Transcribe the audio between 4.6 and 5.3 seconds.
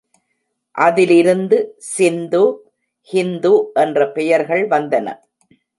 வந்தன.